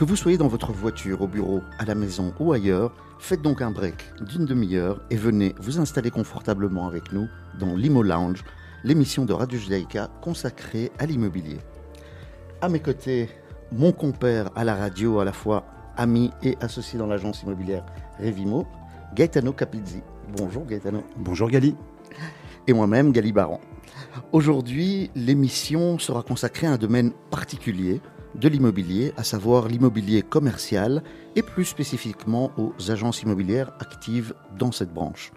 [0.00, 3.60] Que vous soyez dans votre voiture, au bureau, à la maison ou ailleurs, faites donc
[3.60, 7.28] un break d'une demi-heure et venez vous installer confortablement avec nous
[7.58, 8.42] dans l'Imo Lounge,
[8.82, 11.58] l'émission de Radio Judaïka consacrée à l'immobilier.
[12.62, 13.28] À mes côtés,
[13.72, 15.66] mon compère à la radio, à la fois
[15.98, 17.84] ami et associé dans l'agence immobilière
[18.18, 18.66] Revimo,
[19.14, 20.00] Gaetano Capizzi.
[20.34, 21.04] Bonjour Gaetano.
[21.18, 21.76] Bonjour Gali.
[22.66, 23.60] Et moi-même, Gali Baron.
[24.32, 28.00] Aujourd'hui, l'émission sera consacrée à un domaine particulier
[28.34, 31.02] de l'immobilier, à savoir l'immobilier commercial
[31.36, 35.32] et plus spécifiquement aux agences immobilières actives dans cette branche.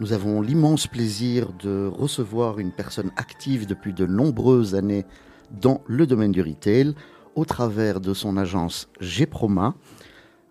[0.00, 5.04] Nous avons l'immense plaisir de recevoir une personne active depuis de nombreuses années
[5.50, 6.94] dans le domaine du retail
[7.34, 9.74] au travers de son agence Gproma.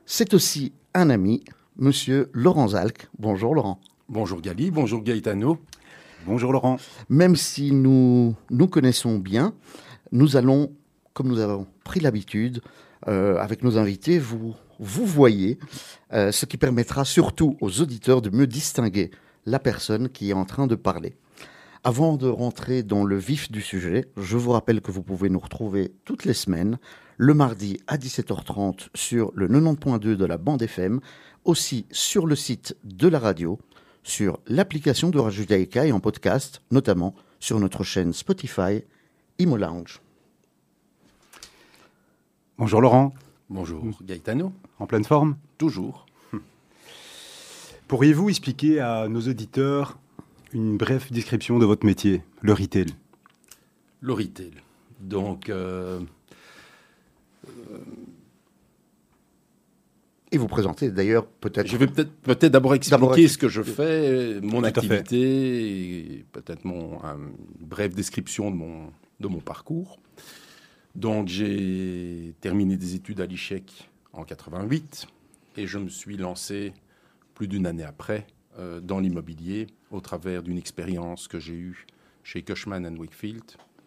[0.05, 1.43] C'est aussi un ami,
[1.77, 3.09] monsieur Laurent Zalk.
[3.19, 3.79] Bonjour Laurent.
[4.09, 5.57] Bonjour Gali, bonjour Gaetano.
[6.25, 6.77] Bonjour Laurent.
[7.09, 9.53] Même si nous nous connaissons bien,
[10.11, 10.71] nous allons,
[11.17, 12.61] comme nous avons pris l'habitude,
[13.07, 15.57] euh, avec nos invités, vous, voyez,
[16.13, 19.09] euh, ce qui permettra surtout aux auditeurs de mieux distinguer
[19.47, 21.15] la personne qui est en train de parler.
[21.83, 25.39] Avant de rentrer dans le vif du sujet, je vous rappelle que vous pouvez nous
[25.39, 26.77] retrouver toutes les semaines,
[27.17, 30.99] le mardi à 17h30 sur le 90.2 de la bande FM,
[31.45, 33.57] aussi sur le site de la radio,
[34.03, 38.83] sur l'application de Radio et en podcast, notamment sur notre chaîne Spotify
[39.39, 39.99] Imo Lounge.
[42.59, 43.13] Bonjour Laurent.
[43.51, 44.51] Bonjour Gaetano.
[44.79, 46.07] En pleine forme Toujours.
[47.87, 49.99] Pourriez-vous expliquer à nos auditeurs
[50.53, 52.87] une brève description de votre métier, le retail?
[54.01, 54.53] Le retail.
[54.99, 55.99] Donc, euh,
[60.31, 61.67] Et vous présentez d'ailleurs peut-être.
[61.67, 66.99] je vais peut-être peut-être d'abord expliquer ce que je fais, mon activité, et peut-être mon
[67.03, 69.99] une brève description de mon de mon parcours.
[70.97, 75.05] Donc, j'ai terminé des études à l'ICHEC en 88
[75.55, 76.73] et je me suis lancé
[77.35, 78.25] plus d'une année après
[78.57, 81.85] euh, dans l'immobilier au travers d'une expérience que j'ai eue
[82.23, 83.43] chez Cushman Wakefield,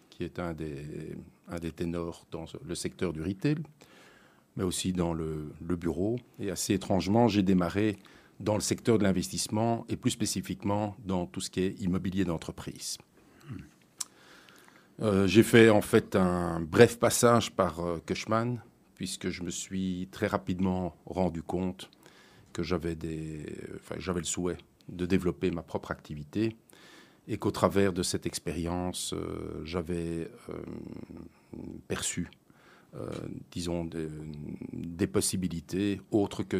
[0.09, 3.57] qui est un des, ténors dans le secteur du retail,
[4.55, 6.17] mais aussi dans le bureau.
[6.39, 7.99] Et assez étrangement, j'ai démarré
[8.39, 12.99] dans le secteur de l'investissement et plus spécifiquement dans tout ce qui est immobilier d'entreprise.
[15.03, 18.63] Euh, j'ai fait en fait un bref passage par euh, Cushman,
[18.97, 21.91] puisque je me suis très rapidement rendu compte
[22.53, 26.55] que j'avais le souhait de développer ma propre activité
[27.29, 30.31] et qu'au travers de cette expérience, euh, j'avais
[31.89, 32.29] perçu,
[33.53, 36.59] disons, des, possibilités autres que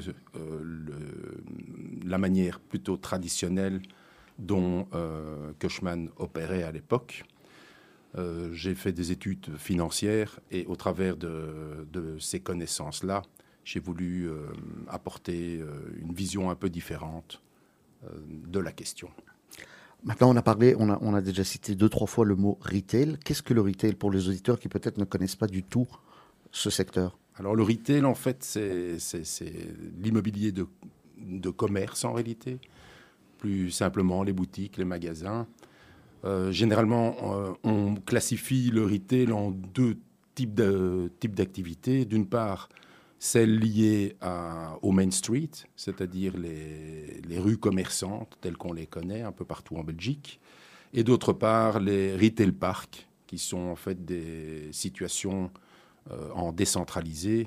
[2.05, 3.83] la manière plutôt traditionnelle
[4.39, 4.87] dont
[5.59, 7.25] Cushman opérait à l'époque.
[8.19, 13.23] Euh, j'ai fait des études financières et au travers de, de ces connaissances-là,
[13.65, 14.47] j'ai voulu euh,
[14.89, 17.43] apporter euh, une vision un peu différente
[18.27, 19.11] de la question.
[20.05, 22.59] Maintenant, on a parlé, on a, on a déjà cité deux, trois fois le mot
[22.63, 23.19] retail.
[23.23, 25.87] Qu'est-ce que le retail pour les auditeurs qui peut-être ne connaissent pas du tout
[26.51, 27.19] ce secteur?
[27.37, 28.97] Alors le retail, en fait, c'est
[29.99, 30.67] l'immobilier de,
[31.19, 32.59] de commerce en réalité.
[33.37, 35.47] Plus simplement, les boutiques, les magasins.
[36.25, 39.97] Euh, généralement, euh, on classifie le retail en deux
[40.35, 40.55] types
[41.35, 42.05] d'activités.
[42.05, 42.69] D'une part,
[43.19, 49.23] celles liées à- au Main Street, c'est-à-dire les, les rues commerçantes telles qu'on les connaît
[49.23, 50.41] un peu partout en Belgique.
[50.95, 55.51] Et d'autre part, les retail parks, qui sont en fait des situations
[56.11, 57.47] euh, en décentralisé,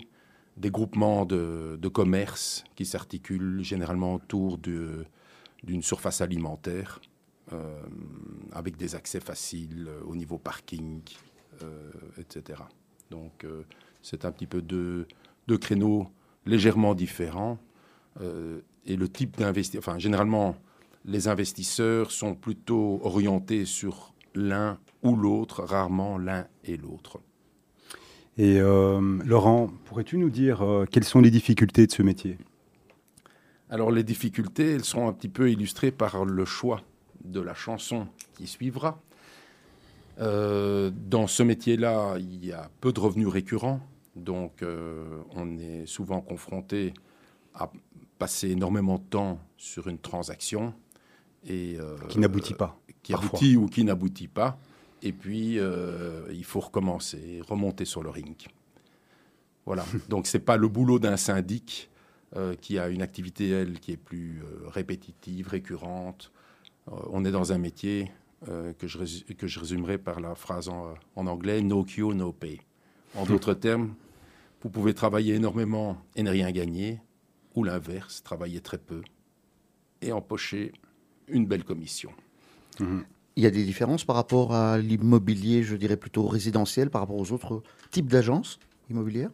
[0.55, 7.01] des groupements de, de commerce qui s'articulent généralement autour d'une surface alimentaire,
[8.51, 11.01] avec des accès faciles euh, au niveau parking,
[11.61, 12.61] euh, etc.
[13.09, 13.63] Donc euh,
[14.01, 15.07] c'est un petit peu deux,
[15.47, 16.07] deux créneaux
[16.45, 17.57] légèrement différents.
[18.21, 20.55] euh, et le type d'investisseur, enfin généralement,
[21.05, 27.19] les investisseurs sont plutôt orientés sur l'un ou l'autre, rarement l'un et l'autre.
[28.37, 32.37] Et euh, Laurent, pourrais-tu nous dire euh, quelles sont les difficultés de ce métier?
[33.69, 36.81] Alors les difficultés, elles sont un petit peu illustrées par le choix
[37.23, 38.99] de la chanson qui suivra.
[40.19, 43.79] Euh, dans ce métier-là, il y a peu de revenus récurrents,
[44.15, 46.93] donc euh, on est souvent confronté
[47.55, 47.71] à
[48.19, 50.73] passer énormément de temps sur une transaction
[51.47, 52.79] et euh, Qui n'aboutit pas.
[53.01, 53.29] qui parfois.
[53.29, 54.57] aboutit ou qui n'aboutit pas.
[55.01, 55.57] Et puis,
[56.31, 58.37] il faut recommencer, remonter sur le ring.
[59.65, 59.83] Voilà.
[60.09, 61.89] Donc, c'est pas le boulot d'un syndic
[62.61, 66.31] qui a une activité, elle, qui est plus répétitive, récurrente.
[66.87, 68.11] Euh, on est dans un métier
[68.49, 68.99] euh, que, je
[69.33, 72.59] que je résumerai par la phrase en, en anglais No cure, no pay.
[73.15, 73.93] En d'autres termes,
[74.61, 77.01] Vous pouvez travailler énormément et ne rien gagner,
[77.55, 79.01] ou l'inverse, travailler très peu
[80.01, 80.73] et empocher
[81.27, 82.11] une belle commission.
[82.79, 83.05] Mhm.
[83.35, 87.17] Il y a des différences par rapport à l'immobilier, je dirais plutôt résidentiel, par rapport
[87.17, 88.59] aux autres types d'agences
[88.89, 89.31] immobilières?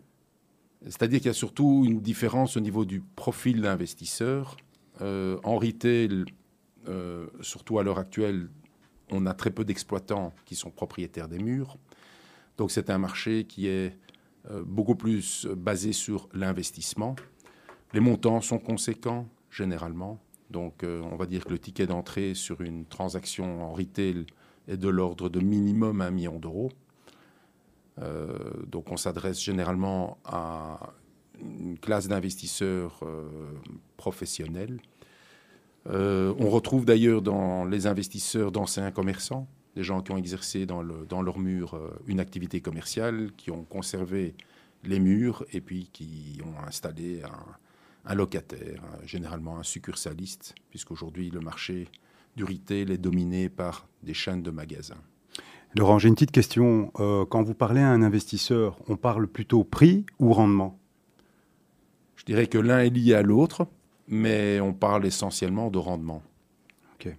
[0.83, 4.55] C'est-à-dire qu'il y a surtout une différence au niveau du profil d'investisseur.
[5.01, 6.23] Euh, en retail,
[6.89, 8.50] euh, surtout à l'heure actuelle,
[9.12, 11.77] on a très peu d'exploitants qui sont propriétaires des murs.
[12.57, 13.97] Donc c'est un marché qui est
[14.51, 17.15] euh, beaucoup plus basé sur l'investissement.
[17.94, 20.19] Les montants sont conséquents, généralement.
[20.50, 24.25] Donc, euh, on va dire que le ticket d'entrée sur une transaction en retail
[24.68, 26.71] est de l'ordre de minimum 1 million d'euros.
[28.00, 28.38] Euh,
[28.68, 30.94] donc, on s'adresse généralement à
[31.39, 33.01] une classe d'investisseurs
[35.87, 40.81] euh, on retrouve d'ailleurs dans les investisseurs d'anciens commerçants, des gens qui ont exercé dans,
[40.81, 44.35] le, dans leur mur une activité commerciale, qui ont conservé
[44.83, 51.39] les murs et puis qui ont installé un, un locataire, généralement un succursaliste, puisqu'aujourd'hui le
[51.39, 51.87] marché
[52.35, 55.01] du retail est dominé par des chaînes de magasins.
[55.75, 56.91] Laurent, j'ai une petite question.
[56.99, 60.79] Euh, quand vous parlez à un investisseur, on parle plutôt prix ou rendement?
[62.15, 63.67] Je dirais que l'un est lié à l'autre,
[64.09, 66.21] mais on parle essentiellement de rendement.
[66.95, 67.15] Ok,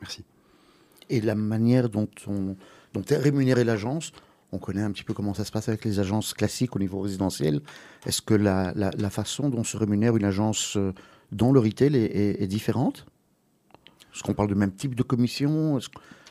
[0.00, 0.24] merci.
[1.08, 2.56] Et la manière dont, on,
[2.92, 4.12] dont est rémunérée l'agence,
[4.52, 7.00] on connaît un petit peu comment ça se passe avec les agences classiques au niveau
[7.00, 7.60] résidentiel.
[8.06, 10.92] Est-ce que la, façon dont se rémunère une agence euh,
[11.32, 13.06] dans le retail est, différente?
[14.14, 15.78] Est-ce qu'on parle du même type de commission?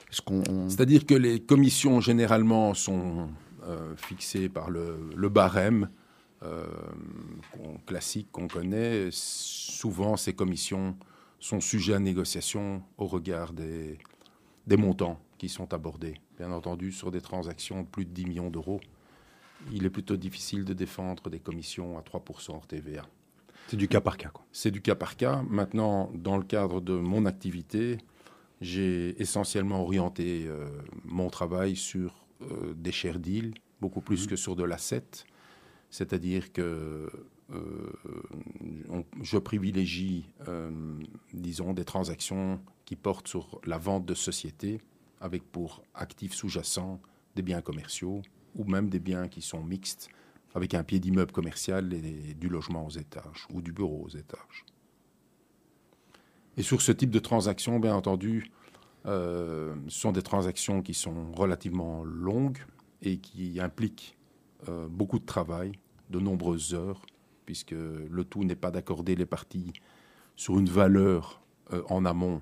[0.10, 3.28] C'est-à-dire que les commissions généralement sont
[3.68, 5.90] euh, fixées par le, barème
[6.44, 6.66] euh,
[7.86, 9.10] classique qu'on connaît.
[9.12, 10.98] Souvent, ces commissions
[11.40, 13.98] sont sujets à négociation au regard des,
[14.68, 16.20] des montants qui sont abordés.
[16.38, 18.82] Bien entendu, sur des transactions de plus de 10 millions d'euros,
[19.72, 23.04] il est plutôt difficile de défendre des commissions à 3% hors TVA.
[23.68, 24.32] C'est du cas par cas.
[24.52, 25.42] C'est du cas par cas.
[25.50, 27.98] Maintenant, dans le cadre de mon activité,
[28.62, 30.68] j'ai essentiellement orienté euh,
[31.04, 34.30] mon travail sur euh, des chers deals, beaucoup plus mmh.
[34.30, 35.04] que sur de l'asset.
[35.90, 37.10] C'est-à-dire que
[37.52, 37.90] euh,
[39.22, 40.30] je privilégie,
[41.34, 44.82] disons, des transactions qui portent sur la vente de sociétés
[45.22, 47.00] avec pour actifs sous-jacents
[47.36, 48.22] des biens commerciaux
[48.56, 50.10] ou même des biens qui sont mixtes
[50.54, 54.66] avec un pied d'immeuble commercial et du logement aux étages ou du bureau aux étages.
[56.58, 58.52] Et sur ce type de transactions, bien entendu,
[59.06, 62.64] euh, ce sont des transactions qui sont relativement longues
[63.02, 64.18] et qui impliquent
[64.70, 65.74] euh, beaucoup de travail,
[66.10, 67.06] de nombreuses heures,
[67.46, 69.74] puisque le tout n'est pas d'accorder les parties
[70.36, 71.42] sur une valeur
[71.74, 72.42] euh, en amont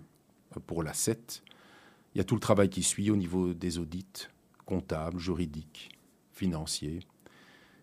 [0.65, 1.19] pour l'asset,
[2.13, 4.27] il y a tout le travail qui suit au niveau des audits
[4.65, 5.89] comptables, juridiques,
[6.31, 6.99] financiers.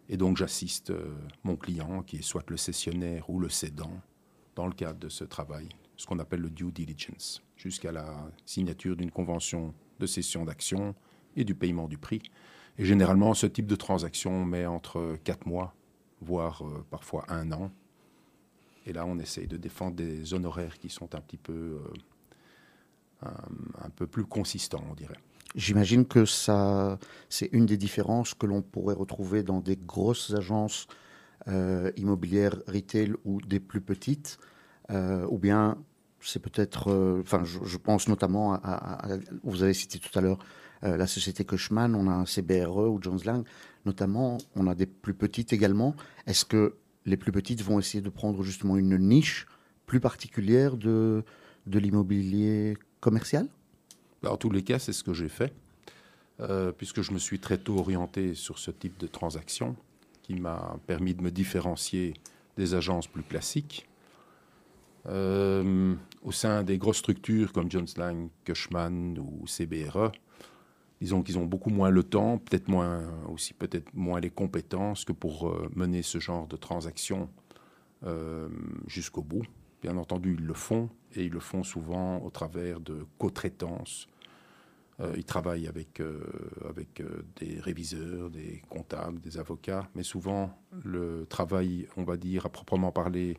[0.09, 4.01] Et donc j'assiste euh, mon client, qui est soit le cessionnaire ou le cédant,
[4.55, 8.97] dans le cadre de ce travail, ce qu'on appelle le due diligence, jusqu'à la signature
[8.97, 10.95] d'une convention de cession d'actions
[11.37, 12.23] et du paiement du prix.
[12.81, 15.75] Et généralement, ce type de transaction met entre quatre mois,
[16.23, 17.71] voire euh, parfois un an.
[18.87, 21.79] Et là, on essaye de défendre des honoraires qui sont un petit peu
[23.23, 23.29] euh,
[23.85, 25.19] un, peu plus consistant, on dirait.
[25.55, 30.87] J'imagine que ça, c'est une des différences que l'on pourrait retrouver dans des grosses agences
[31.49, 34.39] euh, immobilières retail ou des plus petites,
[34.89, 35.77] ou bien
[36.21, 39.07] c'est peut-être, enfin, je, pense notamment à,
[39.45, 40.39] vous avez cité tout à l'heure
[40.83, 43.45] la société Cushman, on a un CBRE ou Jones Lang,
[43.85, 45.95] notamment, on a des plus petites également.
[46.27, 49.47] Est-ce que les plus petites vont essayer de prendre justement une niche
[49.87, 51.25] plus particulière de,
[51.67, 53.49] de l'immobilier commercial?
[54.27, 55.53] En tous les cas, c'est ce que j'ai fait,
[56.41, 59.77] euh, puisque je me suis très tôt orienté sur ce type de transaction
[60.23, 62.15] qui m'a permis de me différencier
[62.57, 63.87] des agences plus classiques.
[65.07, 70.13] Euh, au sein des grosses structures comme Jones Lang, Cushman ou CBRE,
[71.01, 75.13] disons qu'ils ont beaucoup moins le temps, peut-être moins aussi peut-être moins les compétences que
[75.13, 77.29] pour euh, mener ce genre de transaction
[78.87, 79.45] jusqu'au bout.
[79.83, 84.09] Bien entendu, ils le font, et ils le font souvent au travers de co-traitances.
[85.01, 86.21] Euh, ils travaillent avec, euh,
[87.01, 92.49] euh, des réviseurs, des comptables, des avocats, mais souvent le travail, on va dire, à
[92.49, 93.39] proprement parler,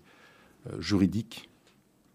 [0.77, 1.50] juridique,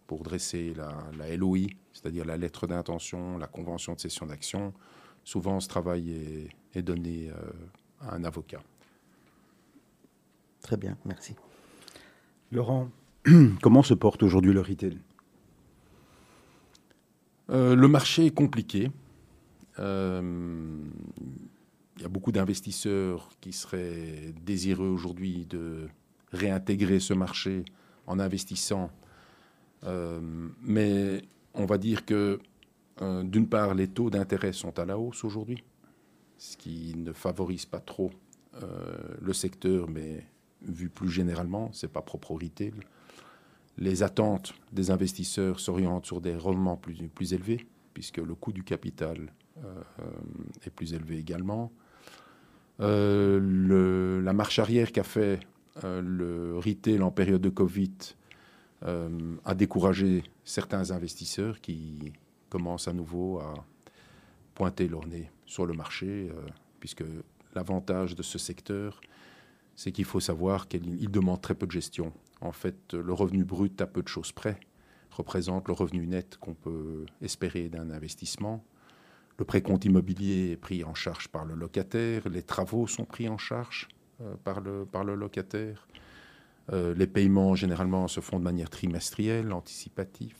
[0.07, 4.73] pour dresser la, la LOI, c'est-à-dire la lettre d'intention, la convention de cession d'action,
[5.27, 7.31] souvent ce travail est, est donné
[8.01, 8.63] à un avocat.
[10.63, 11.35] Très bien, merci.
[12.51, 12.89] Laurent,
[13.63, 14.99] Comment se porte aujourd'hui le retail?
[17.51, 18.91] Euh, Le marché est compliqué.
[19.79, 20.79] Euh,
[21.97, 25.89] il y a beaucoup d'investisseurs qui seraient désireux aujourd'hui de
[26.33, 27.65] réintégrer ce marché
[28.07, 28.91] en investissant.
[29.85, 30.21] Euh,
[30.63, 31.23] mais
[31.55, 32.39] on va dire que,
[33.03, 35.63] euh, d'une part, les taux d'intérêt sont à la hausse aujourd'hui,
[36.39, 38.11] ce qui ne favorise pas trop
[38.63, 40.25] euh, le secteur, mais
[40.63, 42.73] vu plus généralement, c'est pas propre au retail.
[43.77, 49.33] Les attentes des investisseurs s'orientent sur des rendements plus, élevés, puisque le coût du capital
[50.65, 51.71] est plus élevé également.
[52.79, 55.41] Le, la marche arrière qu'a fait
[55.83, 57.93] le retail en période de Covid
[58.83, 62.13] a découragé certains investisseurs qui
[62.49, 63.55] commencent à nouveau à
[64.55, 66.31] pointer leur nez sur le marché,
[66.81, 67.05] puisque
[67.57, 69.01] L'avantage de ce secteur,
[69.77, 72.13] c'est qu'il faut savoir qu'il demande très peu de gestion.
[72.43, 74.61] En fait, le revenu brut, à peu de choses près,
[75.11, 78.63] représente le revenu net qu'on peut espérer d'un investissement.
[79.39, 83.39] Le précompte immobilier est pris en charge par le locataire, les travaux sont pris en
[83.39, 83.89] charge
[84.21, 85.89] euh, par, le, par le locataire.
[86.75, 90.37] Euh, les paiements, généralement, se font de manière trimestrielle, anticipative.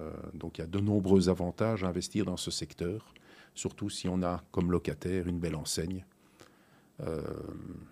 [0.00, 3.14] Euh, donc il y a de nombreux avantages à investir dans ce secteur,
[3.54, 6.04] surtout si on a comme locataire une belle enseigne
[7.00, 7.22] euh,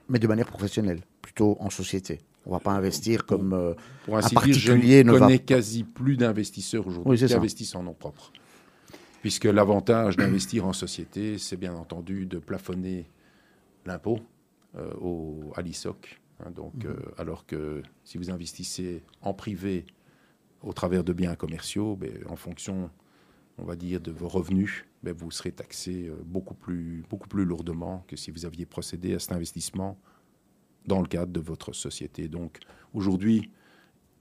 [0.09, 2.21] Mais de manière professionnelle, plutôt en société.
[2.45, 5.03] On ne va pas investir comme euh, pour ainsi un particulier.
[5.03, 8.33] Dire, je ne connais quasi plus d'investisseurs aujourd'hui qui investissent en nom propre.
[9.21, 13.11] Puisque l'avantage d'investir en société, c'est bien entendu de plafonner
[13.85, 14.21] l'impôt
[14.77, 14.93] euh,
[15.57, 16.21] à l'ISOC.
[16.45, 16.97] Hein, donc, mhm.
[17.19, 19.85] alors que si vous investissez en privé
[20.67, 22.91] au travers de biens commerciaux, ben, en fonction,
[23.57, 27.45] on va dire, de vos revenus, ben, vous serez taxé euh, beaucoup plus, beaucoup plus
[27.45, 29.97] lourdement que si vous aviez procédé à cet investissement
[30.87, 32.29] dans le cadre de votre société.
[32.29, 32.59] Donc
[32.93, 33.51] aujourd'hui,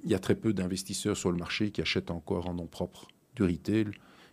[0.03, 3.07] il y a très peu d'investisseurs sur le marché qui achètent encore en nom propre
[3.35, 3.87] du retail.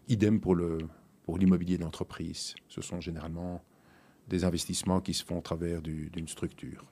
[0.09, 0.79] Idem pour le
[1.25, 2.57] pour l'immobilier d'entreprise.
[2.69, 3.63] Ce sont généralement
[4.29, 6.85] des investissements qui se font au travers d'une structure.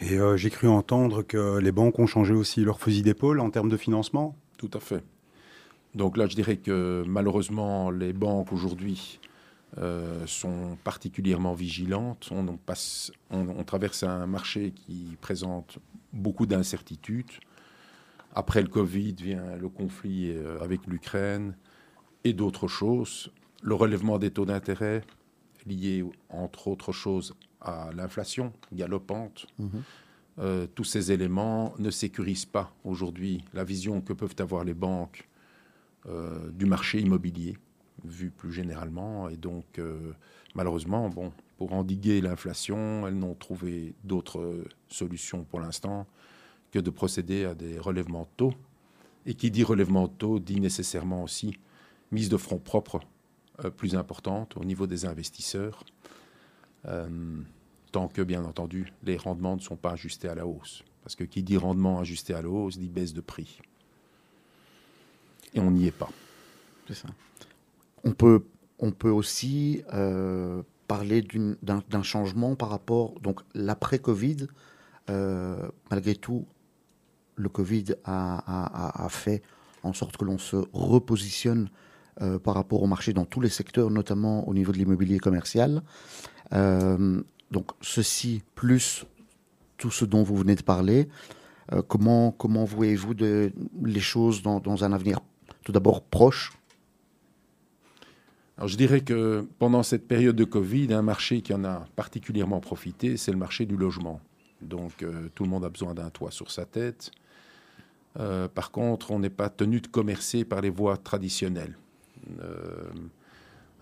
[0.00, 3.50] Et euh, j'ai cru entendre que les banques ont changé aussi leur fusil d'épaule en
[3.50, 4.36] termes de financement?
[4.58, 5.02] Tout à fait.
[5.94, 9.18] Donc là, je dirais que malheureusement, les banques aujourd'hui
[9.78, 12.30] euh, sont particulièrement vigilantes.
[13.30, 15.78] On, traverse un marché qui présente
[16.12, 17.30] beaucoup d'incertitudes.
[18.34, 21.56] Après le Covid vient le conflit euh, avec l'Ukraine
[22.24, 23.32] et d'autres choses.
[23.62, 25.02] Le relèvement des taux d'intérêt
[25.66, 29.46] lié, entre autres choses, à l'inflation galopante.
[29.58, 29.82] Mhm.
[30.40, 35.28] Euh, tous ces éléments ne sécurisent pas aujourd'hui la vision que peuvent avoir les banques
[36.06, 37.56] euh, du marché immobilier,
[38.04, 39.28] vu plus généralement.
[39.28, 40.12] Et donc, euh,
[40.54, 46.06] malheureusement, bon, pour endiguer l'inflation, elles n'ont trouvé d'autres solutions pour l'instant
[46.70, 48.54] que de procéder à des relèvements de taux.
[49.26, 51.58] Et qui dit relèvement de taux dit nécessairement aussi
[52.12, 53.00] mise de fonds propres
[53.76, 55.84] plus importante au niveau des investisseurs,
[57.90, 60.84] tant que, bien entendu, les rendements ne sont pas ajustés à la hausse.
[61.02, 63.60] Parce que qui dit rendement ajusté à la hausse dit baisse de prix
[65.54, 66.10] et on n'y est pas.
[66.86, 67.08] C'est ça.
[68.04, 68.44] On peut,
[68.78, 71.26] on peut aussi euh, parler
[71.62, 74.46] d'un changement par rapport, donc l'après-Covid,
[75.10, 76.46] euh, malgré tout,
[77.36, 79.42] le Covid a, a, fait
[79.84, 81.70] en sorte que l'on se repositionne
[82.20, 85.82] euh, par rapport au marché dans tous les secteurs, notamment au niveau de l'immobilier commercial.
[87.50, 89.06] Donc ceci, plus
[89.76, 91.08] tout ce dont vous venez de parler,
[91.86, 93.14] comment, comment voyez-vous
[93.84, 95.20] les choses dans, un avenir
[95.62, 96.52] tout d'abord proche?
[98.58, 102.58] Alors je dirais que pendant cette période de Covid, un marché qui en a particulièrement
[102.58, 104.20] profité, c'est le marché du logement.
[104.60, 107.12] Donc euh, tout le monde a besoin d'un toit sur sa tête.
[108.18, 111.76] Euh, par contre, on n'est pas tenu de commercer par les voies traditionnelles.
[112.40, 112.90] Euh,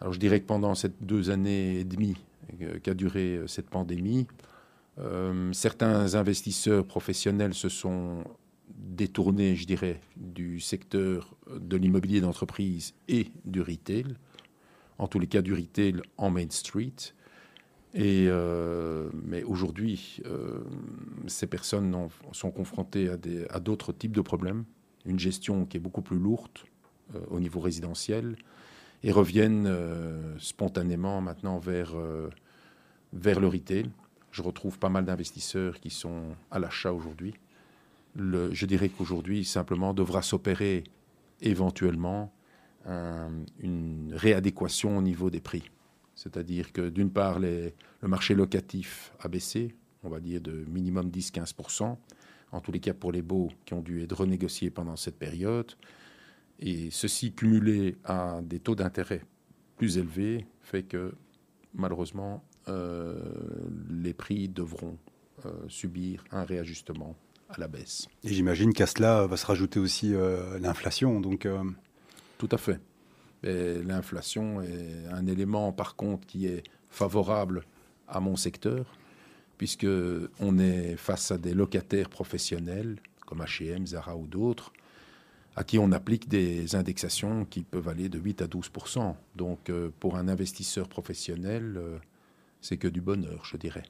[0.02, 2.16] alors je dirais que pendant ces deux années et demie
[2.82, 4.26] qu'a duré cette pandémie,
[5.52, 8.24] certains investisseurs professionnels se sont
[8.68, 14.06] détourné, je dirais, du secteur de l'immobilier d'entreprise et du retail,
[14.98, 16.94] en tous les cas du retail en Main Street.
[17.94, 20.60] Et, euh, mais aujourd'hui, euh,
[21.26, 23.08] ces personnes sont confrontées
[23.50, 24.64] à d'autres types de problèmes,
[25.06, 26.58] une gestion qui est beaucoup plus lourde
[27.14, 28.36] euh, au niveau résidentiel,
[29.06, 29.72] et reviennent
[30.38, 31.94] spontanément maintenant vers,
[33.14, 33.88] vers le retail.
[34.32, 37.34] Je retrouve pas mal d'investisseurs qui sont à l'achat aujourd'hui
[38.18, 40.84] je dirais qu'aujourd'hui, simplement, devra s'opérer
[41.40, 42.32] éventuellement
[43.58, 45.70] une réadéquation au niveau des prix.
[46.14, 47.72] C'est-à-dire que d'une part, le
[48.02, 51.96] marché locatif a baissé, on va dire de minimum 10-15%,
[52.52, 55.72] en tous les cas pour les baux qui ont dû être renégociés pendant cette période.
[56.60, 59.22] Et ceci cumulé à des taux d'intérêt
[59.76, 61.12] plus élevés fait que
[61.74, 64.96] malheureusement, les prix devront
[65.68, 67.14] subir un réajustement
[67.50, 68.08] à la baisse.
[68.24, 70.14] Et j'imagine qu'à cela va se rajouter aussi
[70.60, 71.20] l'inflation.
[71.20, 71.46] Donc,
[72.38, 72.80] Tout à fait.
[73.42, 77.64] L'inflation est un élément, par contre, qui est favorable
[78.08, 78.86] à mon secteur,
[79.58, 79.86] puisque
[80.40, 82.96] on est face à des locataires professionnels
[83.26, 84.72] comme H&M, Zara ou d'autres,
[85.56, 88.70] à qui on applique des indexations qui peuvent aller de 8 à 12
[89.34, 91.98] Donc euh, pour un investisseur professionnel, euh,
[92.60, 93.84] c'est que du bonheur, je dirais.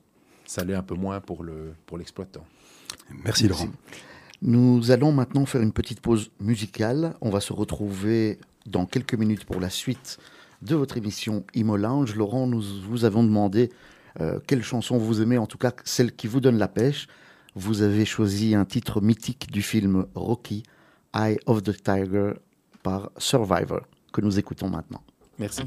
[0.45, 2.47] Ça l'est un peu moins pour le pour l'exploitant.
[3.25, 3.69] Merci Laurent.
[4.43, 7.15] Nous allons maintenant faire une petite pause musicale.
[7.21, 10.19] On va se retrouver dans quelques minutes pour la suite
[10.63, 13.71] de votre émission Imo Laurent, nous vous avons demandé
[14.21, 17.09] euh, quelle chanson vous aimez, en tout cas celle qui vous donne la pêche.
[17.55, 20.63] Vous avez choisi un titre mythique du film Rocky,
[21.17, 22.35] Eye of the Tiger
[22.83, 23.81] par Survivor,
[24.13, 25.03] que nous écoutons maintenant.
[25.39, 25.63] Merci.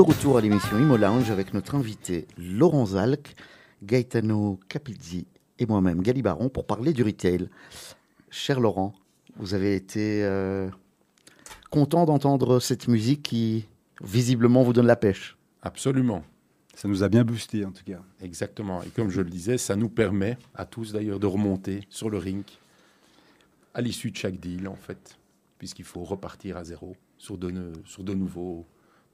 [0.00, 3.34] De retour à l'émission Imo Lounge avec notre invité Laurent Zalk,
[3.82, 5.26] Gaetano Capizzi
[5.58, 7.50] et moi-même Galibaron pour parler du retail.
[8.30, 8.94] Cher Laurent,
[9.36, 10.70] vous avez été euh,
[11.68, 13.66] content d'entendre cette musique qui
[14.02, 15.36] visiblement vous donne la pêche.
[15.60, 16.24] Absolument.
[16.74, 18.00] Ça nous a bien boosté en tout cas.
[18.22, 18.82] Exactement.
[18.82, 22.16] Et comme je le disais, ça nous permet à tous d'ailleurs de remonter sur le
[22.16, 22.44] ring
[23.74, 25.18] à l'issue de chaque deal en fait,
[25.58, 28.64] puisqu'il faut repartir à zéro sur de, sur de nouveaux,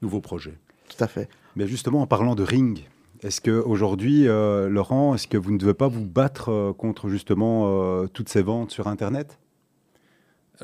[0.01, 0.57] nouveaux projets.
[0.89, 1.29] Tout à fait.
[1.57, 2.85] Mais justement, en parlant de ring,
[3.23, 7.65] est-ce qu'aujourd'hui, euh, Laurent, est-ce que vous ne devez pas vous battre euh, contre justement
[7.67, 9.39] euh, toutes ces ventes sur Internet?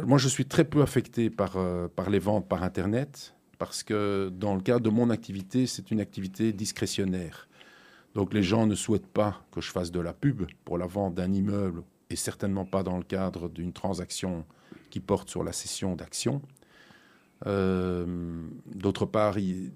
[0.03, 1.59] Moi, je suis très peu affecté par,
[1.95, 6.01] par les ventes par Internet parce que dans le cadre de mon activité, c'est une
[6.01, 7.47] activité discrétionnaire.
[8.15, 11.15] Donc les gens ne souhaitent pas que je fasse de la pub pour la vente
[11.15, 14.47] d'un immeuble et certainement pas dans le cadre d'une transaction
[14.89, 16.41] qui porte sur la cession d'actions.
[17.45, 19.73] D'autre part, il,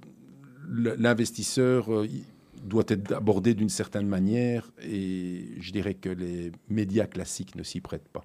[0.69, 2.09] l'investisseur euh,
[2.63, 7.81] doit être abordé d'une certaine manière et je dirais que les médias classiques ne s'y
[7.81, 8.25] prêtent pas.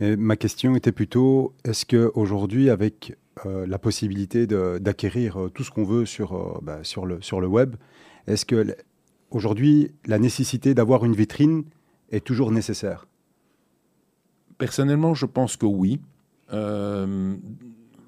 [0.00, 5.84] ma question était plutôt, est-ce qu'aujourd'hui, avec euh, la possibilité d'acquérir euh, tout ce qu'on
[5.84, 7.76] veut sur, bah, sur, le, sur le web,
[8.26, 8.74] est-ce que
[9.30, 11.64] aujourd'hui, la nécessité d'avoir une vitrine
[12.10, 13.06] est toujours nécessaire?
[14.58, 16.00] Personnellement, je pense que oui.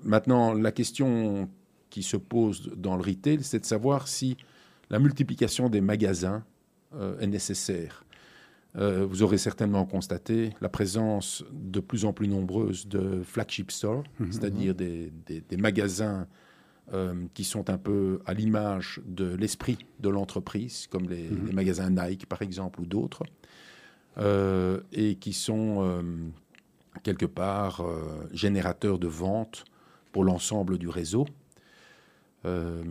[0.04, 1.48] Maintenant, la question
[1.92, 4.36] qui se pose dans le retail, c'est de savoir si
[4.90, 6.42] la multiplication des magasins
[6.94, 8.04] euh, est nécessaire.
[8.76, 14.04] Euh, vous aurez certainement constaté la présence de plus en plus nombreuse de flagship stores,
[14.18, 14.32] mhm.
[14.32, 15.12] c'est-à-dire des,
[15.58, 16.26] magasins
[17.32, 21.46] qui sont un peu à l'image de l'esprit de l'entreprise, comme les, mhm.
[21.46, 23.22] les, magasins Nike par exemple ou d'autres,
[24.92, 26.22] et qui sont
[27.02, 29.64] quelque part euh, générateur de ventes
[30.12, 31.26] pour l'ensemble du réseau.
[32.44, 32.82] Euh,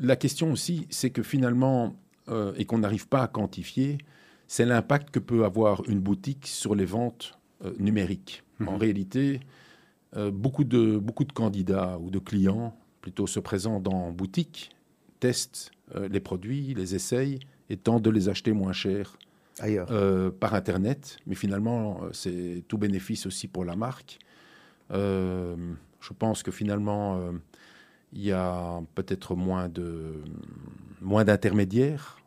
[0.00, 1.96] la question aussi, c'est que finalement,
[2.28, 3.98] euh, et qu'on n'arrive pas à quantifier,
[4.46, 7.38] c'est l'impact que peut avoir une boutique sur les ventes
[7.78, 8.44] numériques.
[8.60, 8.78] En mhm.
[8.78, 9.40] réalité,
[10.32, 14.70] beaucoup, de, beaucoup de candidats ou de clients plutôt se présentent en boutique,
[15.20, 15.72] testent
[16.08, 19.18] les produits, les essayent et tentent de les acheter moins cher
[19.64, 24.18] euh, par Internet, mais finalement, euh, c'est tout bénéfice aussi pour la marque.
[24.92, 25.56] Euh,
[26.00, 27.20] je pense que finalement,
[28.12, 30.22] il y a peut-être moins de
[31.00, 32.20] moins d'intermédiaires,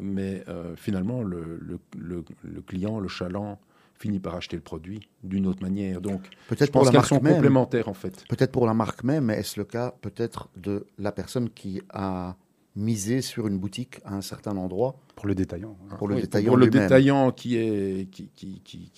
[0.00, 0.44] mais
[0.76, 1.58] finalement, le,
[1.96, 3.58] le, client, le chaland,
[3.98, 6.00] finit par acheter le produit d'une autre manière.
[6.00, 8.24] Donc, peut-être pour la marque sont complémentaires en fait.
[8.28, 12.36] Peut-être pour la marque même, mais est-ce le cas peut-être de la personne qui a
[12.76, 14.96] miser sur une boutique à un certain endroit.
[15.14, 15.76] Pour le détaillant.
[15.98, 18.90] Pour le détaillant, pour le détaillant qui, est, qui, qui, qui,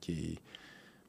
[0.00, 0.38] qui, est,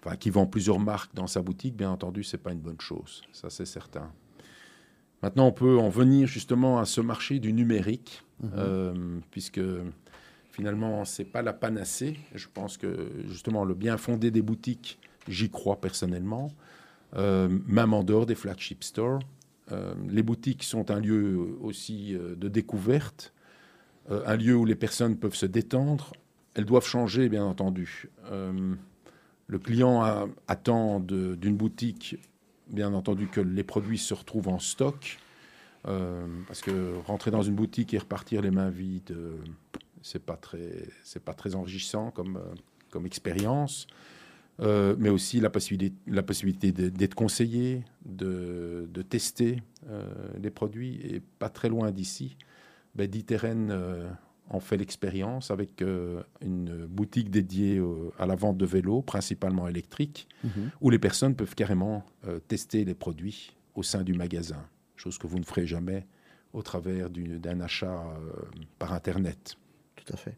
[0.04, 3.22] enfin, qui vend plusieurs marques dans sa boutique, bien entendu, c'est pas une bonne chose.
[3.32, 4.12] Ça, c'est certain.
[5.22, 8.52] Maintenant, on peut en venir justement à ce marché du numérique, mhm.
[8.56, 9.62] euh, puisque
[10.52, 12.18] finalement, c'est pas la panacée.
[12.34, 16.52] Je pense que justement, le bien fondé des boutiques, j'y crois personnellement,
[17.16, 19.20] euh, même en dehors des flagship stores.
[19.72, 23.34] Euh, les boutiques sont un lieu aussi de découverte,
[24.10, 26.12] un lieu où les personnes peuvent se détendre.
[26.56, 28.10] Elles doivent changer, bien entendu.
[29.52, 32.18] Le client attend d'une boutique,
[32.70, 35.20] bien entendu, que les produits se retrouvent en stock.
[35.84, 39.16] parce que rentrer dans une boutique et repartir les mains vides,
[40.02, 42.42] c'est pas très, c'est pas très enrichissant comme,
[42.90, 43.88] comme expérience.
[44.60, 50.06] Euh, mais aussi la possibilité, la possibilité d'être conseillé, de, de tester euh,
[50.40, 51.00] les produits.
[51.04, 52.38] Et pas très loin d'ici,
[52.96, 53.10] ben,
[53.44, 54.10] euh,
[54.54, 57.82] en fait l'expérience avec une boutique dédiée
[58.20, 60.72] à la vente de vélos, principalement électriques, mhm.
[60.82, 62.04] où les personnes peuvent carrément
[62.48, 64.64] tester les produits au sein du magasin,
[64.96, 66.06] chose que vous ne ferez jamais
[66.54, 68.04] au travers d'un achat
[68.78, 69.56] par Internet.
[69.96, 70.38] Tout à fait.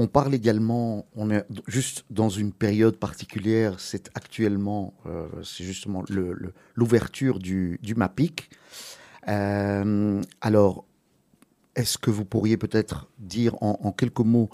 [0.00, 6.04] On parle également, on est juste dans une période particulière, c'est actuellement, euh, c'est justement
[6.76, 8.48] l'ouverture du, du, MAPIC.
[9.26, 10.84] Euh, alors,
[11.78, 14.50] est-ce que vous pourriez peut-être dire en, quelques mots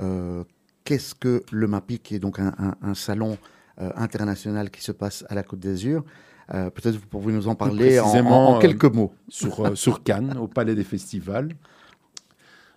[0.00, 0.44] euh,
[0.84, 3.36] qu'est-ce que le MAPIC, qui est donc un, salon
[3.76, 6.04] international qui se passe à la Côte d'Azur
[6.48, 9.12] Peut-être vous pourriez nous en parler en, en, quelques mots.
[9.28, 11.54] Sur, sur Cannes, au Palais des Festivals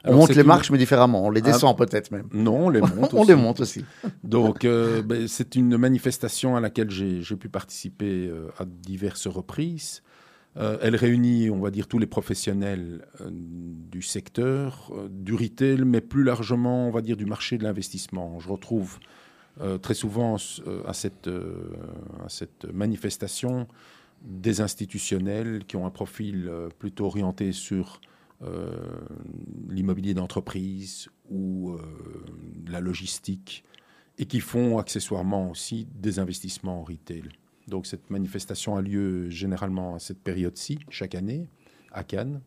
[0.06, 1.26] on monte les marches, mais différemment.
[1.26, 2.28] On les ah, descend peut-être même.
[2.34, 3.86] Non, on les monte on les monte aussi.
[4.24, 10.02] Donc, euh, ben, c'est une manifestation à laquelle j'ai pu participer euh, à diverses reprises.
[10.58, 16.24] Euh, elle réunit, on va dire, tous les professionnels du secteur, du retail, mais plus
[16.24, 18.40] largement, on va dire, du marché de l'investissement.
[18.40, 19.00] Je retrouve
[19.82, 20.38] très souvent
[20.86, 21.30] à cette,
[22.74, 23.68] manifestation
[24.22, 28.00] des institutionnels qui ont un profil plutôt orienté sur
[28.44, 28.72] euh,
[29.70, 31.80] l'immobilier d'entreprise ou euh,
[32.68, 33.64] la logistique,
[34.18, 37.30] et qui font accessoirement aussi des investissements en retail.
[37.72, 41.48] Donc cette manifestation a lieu généralement à cette période-ci, chaque année,
[41.92, 42.42] à Cannes,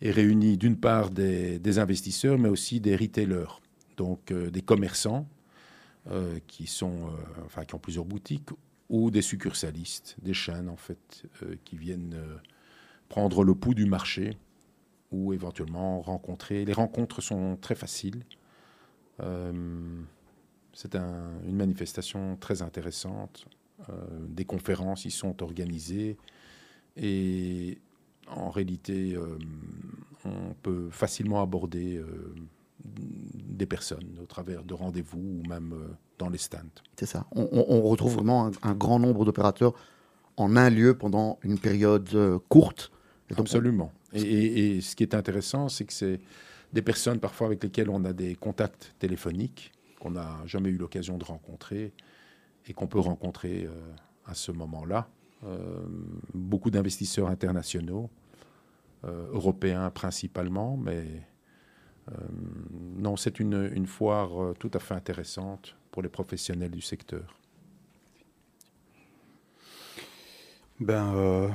[0.00, 3.60] et réunit d'une part des, investisseurs, mais aussi des retailers,
[3.96, 5.26] donc euh, des commerçants
[6.48, 7.10] qui, sont,
[7.46, 8.48] enfin, qui ont plusieurs boutiques,
[8.88, 11.22] ou des succursalistes, des chaînes en fait,
[11.64, 12.16] qui viennent
[13.08, 14.36] prendre le pouls du marché
[15.12, 16.64] ou éventuellement rencontrer.
[16.64, 18.24] Les rencontres sont très faciles.
[19.20, 20.02] Euh,
[20.72, 23.46] c'est une manifestation très intéressante.
[23.90, 23.94] Euh,
[24.28, 26.16] des conférences y sont organisées
[26.96, 27.78] et
[28.28, 29.38] en réalité, euh,
[30.24, 32.00] on peut facilement aborder
[32.84, 35.74] des personnes au travers de rendez-vous ou même
[36.18, 36.60] dans les stands.
[36.96, 37.26] C'est ça.
[37.32, 39.74] On, retrouve vraiment un grand nombre d'opérateurs
[40.36, 42.92] en un lieu pendant une période courte
[43.38, 43.92] Absolument.
[44.12, 46.20] Et, ce qui est intéressant, c'est que c'est
[46.72, 51.16] des personnes parfois avec lesquelles on a des contacts téléphoniques qu'on n'a jamais eu l'occasion
[51.16, 51.92] de rencontrer
[52.66, 53.70] et qu'on peut rencontrer euh,
[54.26, 55.08] à ce moment-là.
[55.44, 55.84] Euh,
[56.34, 58.10] beaucoup d'investisseurs internationaux,
[59.04, 61.26] européens principalement, mais
[62.96, 67.36] non, c'est une, une foire tout à fait intéressante pour les professionnels du secteur.
[70.78, 71.50] Ben,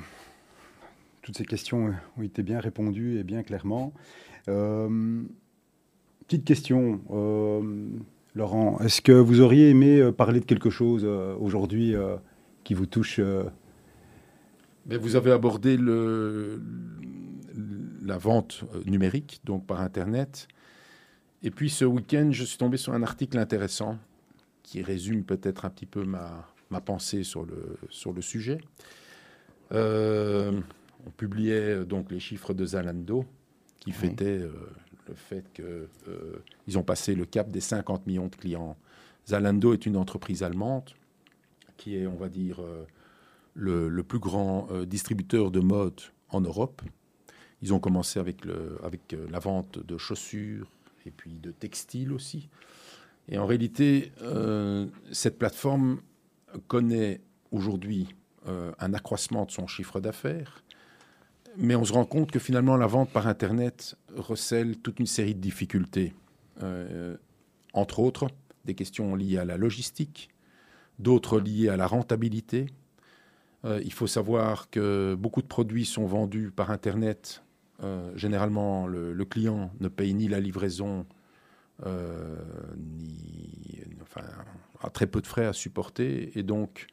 [1.28, 3.92] toutes ces questions ont été bien répondues et bien clairement.
[4.48, 5.24] Euh,
[6.26, 7.90] petite question, euh,
[8.38, 11.96] Laurent, est-ce que vous auriez aimé euh, parler de quelque chose aujourd'hui
[12.64, 13.20] qui vous touche
[14.86, 16.62] Mais Vous avez abordé le,
[18.04, 20.48] la vente numérique, donc par Internet.
[21.44, 23.98] Et puis ce week-end, je suis tombé sur un article intéressant
[24.64, 28.60] qui résume peut-être un petit peu ma, ma pensée sur le, sur le sujet.
[29.72, 30.60] Euh,
[31.06, 33.26] on publiait euh, donc les chiffres de Zalando
[33.80, 34.52] qui fêtaient euh,
[35.08, 38.78] le fait qu'ils ont passé le cap des 50 millions de clients.
[39.28, 40.90] Zalando est une entreprise allemande
[41.78, 42.62] qui est, on va dire,
[43.54, 46.82] le, plus grand distributeur de mode en Europe.
[47.62, 48.38] Ils ont commencé avec,
[48.84, 50.72] avec la vente de chaussures
[51.06, 52.50] et puis de textiles aussi.
[53.30, 54.12] Et en réalité,
[55.12, 56.00] cette plateforme
[56.68, 58.16] connaît aujourd'hui
[58.48, 60.64] euh, un accroissement de son chiffre d'affaires,
[61.58, 65.36] mais on se rend compte que finalement la vente par Internet recèle toute une série
[65.36, 66.14] de difficultés,
[66.64, 67.18] euh,
[67.74, 68.28] entre autres
[68.66, 70.30] des questions liées à la logistique,
[71.00, 72.68] d'autres liées à la rentabilité.
[73.66, 77.44] Euh, il faut savoir que beaucoup de produits sont vendus par Internet.
[78.16, 81.06] généralement, le, client ne paye ni la livraison,
[81.86, 84.26] ni, enfin,
[84.82, 86.88] a très peu de frais à supporter, et donc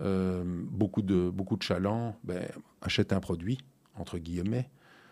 [0.00, 2.48] euh, beaucoup, de, beaucoup de chalands ben,
[2.80, 3.58] achètent un produit,
[3.96, 4.68] entre guillemets,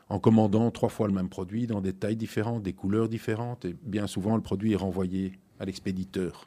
[0.09, 3.77] en commandant trois fois le même produit dans des tailles différentes, des couleurs différentes, et
[3.83, 6.47] bien souvent le produit est renvoyé à l'expéditeur.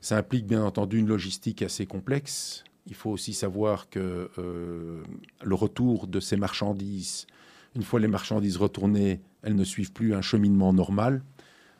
[0.00, 2.64] Ça implique bien entendu une logistique assez complexe.
[2.86, 5.02] Il faut aussi savoir que euh,
[5.42, 7.26] le retour de ces marchandises,
[7.74, 11.22] une fois les marchandises retournées, elles ne suivent plus un cheminement normal.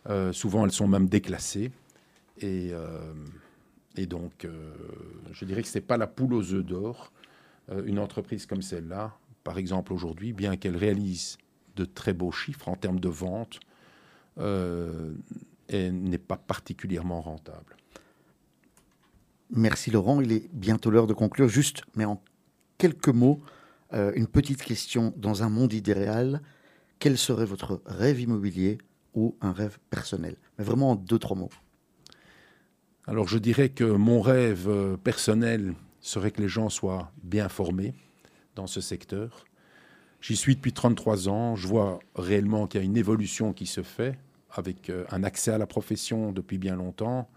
[0.08, 1.70] Euh, souvent, elles sont même déclassées.
[2.40, 2.72] Et
[3.96, 4.74] et donc, euh,
[5.32, 7.12] je dirais que ce n'est pas la poule aux œufs d'or.
[7.70, 11.38] Euh, une entreprise comme celle-là, par exemple aujourd'hui, bien qu'elle réalise
[11.76, 13.60] de très beaux chiffres en termes de vente,
[14.38, 15.14] euh,
[15.70, 17.76] n'est pas particulièrement rentable.
[19.50, 20.20] Merci Laurent.
[20.20, 21.48] Il est bientôt l'heure de conclure.
[21.48, 22.20] Juste, mais en
[22.78, 23.40] quelques mots,
[23.92, 25.14] une petite question.
[25.16, 26.42] Dans un monde idéal,
[26.98, 28.78] quel serait votre rêve immobilier
[29.14, 30.36] ou un rêve personnel?
[30.58, 31.50] Mais vraiment en deux, trois mots.
[33.06, 37.94] Alors je dirais que mon rêve euh, personnel serait que les gens soient bien formés
[38.54, 39.44] dans ce secteur.
[40.20, 43.82] J'y suis depuis 33 ans, je vois réellement qu'il y a une évolution qui se
[43.82, 44.18] fait
[44.50, 47.28] avec euh, un accès à la profession depuis bien longtemps,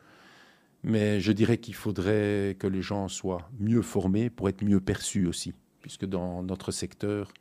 [0.84, 5.26] mais je dirais qu'il faudrait que les gens soient mieux formés pour être mieux perçus
[5.26, 7.34] aussi, puisque dans notre secteur,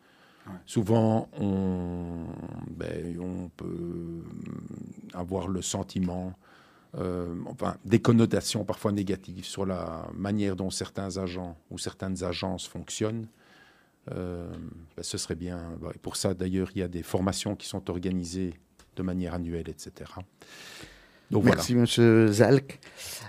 [0.65, 2.27] souvent on,
[2.71, 4.23] ben, on peut
[5.15, 6.35] avoir le sentiment
[6.99, 12.67] euh, enfin, des connotations parfois négatives sur la manière dont certains agents ou certaines agences
[12.67, 13.27] fonctionnent.
[14.13, 14.49] Euh,
[14.97, 15.59] ben, ce serait bien.
[15.95, 18.55] Et pour ça, d'ailleurs, il y a des formations qui sont organisées
[18.97, 20.11] de manière annuelle, etc.
[21.31, 21.83] Donc, Merci, voilà.
[21.83, 22.79] Monsieur Zalk,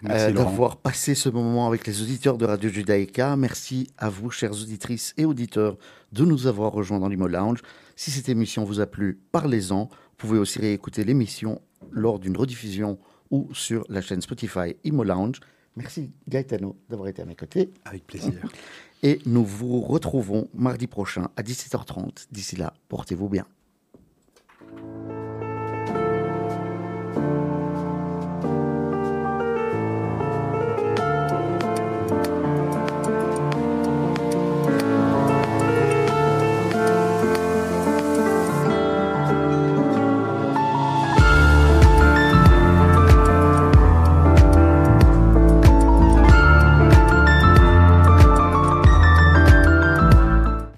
[0.07, 3.35] euh, d'avoir passé ce moment avec les auditeurs de Radio Judaïka.
[3.35, 5.77] Merci à vous, chères auditrices et auditeurs,
[6.11, 7.61] de nous avoir rejoints dans l'Imo Lounge.
[7.95, 9.85] Si cette émission vous a plu, parlez-en.
[9.85, 11.59] Vous pouvez aussi réécouter l'émission
[11.91, 12.99] lors d'une rediffusion
[13.31, 15.39] ou sur la chaîne Spotify Imo Lounge.
[15.75, 17.71] Merci Gaetano d'avoir été à mes côtés.
[17.85, 18.33] Avec plaisir.
[19.03, 22.27] Et nous vous retrouvons mardi prochain à 17h30.
[22.31, 23.45] D'ici là, portez-vous bien.